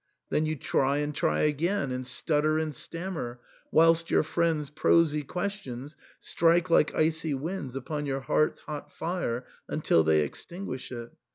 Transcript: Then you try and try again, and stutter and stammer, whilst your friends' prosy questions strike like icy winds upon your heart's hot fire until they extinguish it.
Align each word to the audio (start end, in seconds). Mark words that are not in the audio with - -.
Then 0.31 0.47
you 0.47 0.55
try 0.55 0.97
and 0.97 1.13
try 1.13 1.41
again, 1.41 1.91
and 1.91 2.07
stutter 2.07 2.57
and 2.57 2.73
stammer, 2.73 3.39
whilst 3.71 4.09
your 4.09 4.23
friends' 4.23 4.71
prosy 4.71 5.21
questions 5.21 5.95
strike 6.19 6.71
like 6.71 6.95
icy 6.95 7.35
winds 7.35 7.75
upon 7.75 8.07
your 8.07 8.21
heart's 8.21 8.61
hot 8.61 8.91
fire 8.91 9.45
until 9.67 10.03
they 10.03 10.21
extinguish 10.21 10.91
it. 10.91 11.11